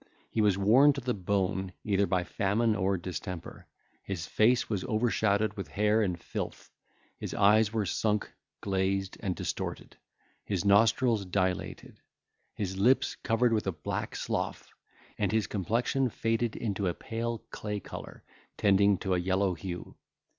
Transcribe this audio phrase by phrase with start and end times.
[0.31, 3.67] He was worn to the bone either by famine or distemper;
[4.01, 6.71] his face was overshadowed with hair and filth;
[7.19, 9.95] his eyes were sunk, glazed, and distorted;
[10.43, 11.99] his nostrils dilated;
[12.55, 14.73] his lips covered with a black slough;
[15.19, 18.23] and his complexion faded into a pale clay colour,
[18.57, 19.95] tending to a yellow hue.